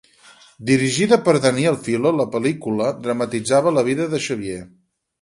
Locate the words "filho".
1.89-2.13